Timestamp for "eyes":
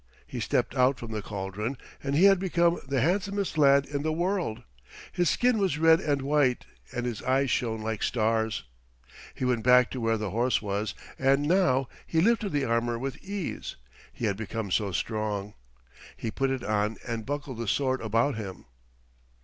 7.21-7.51